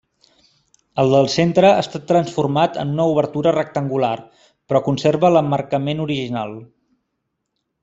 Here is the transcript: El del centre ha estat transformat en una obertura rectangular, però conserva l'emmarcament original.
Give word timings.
El 1.01 1.11
del 1.15 1.27
centre 1.33 1.69
ha 1.71 1.81
estat 1.83 2.07
transformat 2.11 2.79
en 2.85 2.95
una 2.95 3.05
obertura 3.11 3.53
rectangular, 3.57 4.11
però 4.73 4.83
conserva 4.89 5.33
l'emmarcament 5.37 6.03
original. 6.09 6.59